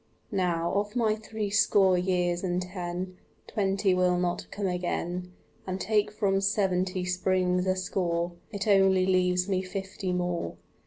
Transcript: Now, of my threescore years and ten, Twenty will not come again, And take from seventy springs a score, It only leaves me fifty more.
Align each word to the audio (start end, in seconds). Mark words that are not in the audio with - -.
Now, 0.31 0.71
of 0.73 0.95
my 0.95 1.13
threescore 1.15 1.95
years 1.95 2.43
and 2.43 2.59
ten, 2.59 3.17
Twenty 3.45 3.93
will 3.93 4.17
not 4.17 4.47
come 4.49 4.65
again, 4.65 5.31
And 5.67 5.79
take 5.79 6.11
from 6.11 6.41
seventy 6.41 7.05
springs 7.05 7.67
a 7.67 7.75
score, 7.75 8.31
It 8.51 8.67
only 8.67 9.05
leaves 9.05 9.47
me 9.47 9.61
fifty 9.61 10.11
more. 10.11 10.55